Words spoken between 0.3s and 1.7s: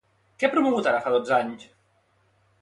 Què ha promogut ara fa dotze anys?